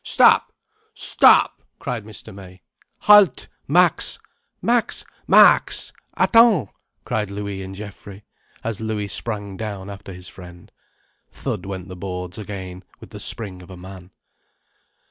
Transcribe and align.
"Stop—stop—!" 0.03 1.61
cried 1.77 2.05
Mr. 2.05 2.33
May. 2.33 2.63
"Halte, 3.03 3.45
Max! 3.67 4.17
Max, 4.59 5.05
Max, 5.27 5.93
attends!" 6.17 6.69
cried 7.05 7.29
Louis 7.29 7.61
and 7.61 7.75
Geoffrey, 7.75 8.23
as 8.63 8.81
Louis 8.81 9.07
sprang 9.09 9.57
down 9.57 9.91
after 9.91 10.11
his 10.11 10.27
friend. 10.27 10.71
Thud 11.31 11.67
went 11.67 11.87
the 11.87 11.95
boards 11.95 12.39
again, 12.39 12.83
with 12.99 13.11
the 13.11 13.19
spring 13.19 13.61
of 13.61 13.69
a 13.69 13.77
man. 13.77 14.09